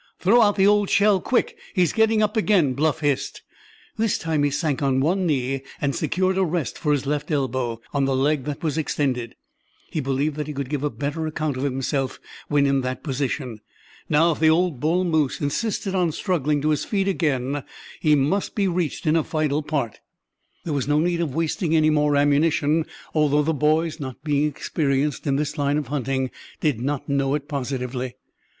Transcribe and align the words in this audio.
"Throw 0.17 0.41
out 0.41 0.55
the 0.55 0.65
old 0.65 0.89
shell—quick, 0.89 1.59
he's 1.75 1.93
getting 1.93 2.23
up 2.23 2.35
again!" 2.35 2.73
Bluff 2.73 3.01
hissed. 3.01 3.43
This 3.97 4.17
time 4.17 4.41
he 4.41 4.49
sank 4.49 4.81
on 4.81 4.99
one 4.99 5.27
knee, 5.27 5.61
and 5.79 5.95
secured 5.95 6.39
a 6.39 6.43
rest 6.43 6.75
for 6.75 6.91
his 6.91 7.05
left 7.05 7.29
elbow 7.29 7.79
on 7.93 8.05
the 8.05 8.15
leg 8.15 8.45
that 8.45 8.63
was 8.63 8.79
extended. 8.79 9.35
He 9.91 9.99
believed 9.99 10.37
that 10.37 10.47
he 10.47 10.53
could 10.53 10.71
give 10.71 10.83
a 10.83 10.89
better 10.89 11.27
account 11.27 11.55
of 11.55 11.61
himself 11.61 12.19
when 12.47 12.65
in 12.65 12.81
that 12.81 13.03
position. 13.03 13.59
Now 14.09 14.31
if 14.31 14.39
the 14.39 14.49
old 14.49 14.79
bull 14.79 15.03
moose 15.03 15.39
insisted 15.39 15.93
on 15.93 16.11
struggling 16.13 16.63
to 16.63 16.69
his 16.69 16.83
feet 16.83 17.07
again, 17.07 17.61
he 17.99 18.15
must 18.15 18.55
be 18.55 18.67
reached 18.67 19.05
in 19.05 19.15
a 19.15 19.21
vital 19.21 19.61
part. 19.61 19.99
There 20.63 20.73
was 20.73 20.87
no 20.87 20.99
need 20.99 21.21
of 21.21 21.35
wasting 21.35 21.75
any 21.75 21.91
more 21.91 22.15
ammunition, 22.15 22.87
although 23.13 23.43
the 23.43 23.53
boys, 23.53 23.99
not 23.99 24.23
being 24.23 24.47
experienced 24.47 25.27
in 25.27 25.35
this 25.35 25.59
line 25.59 25.77
of 25.77 25.89
hunting, 25.89 26.31
did 26.59 26.81
not 26.81 27.07
know 27.07 27.35
it 27.35 27.47
positively. 27.47 28.15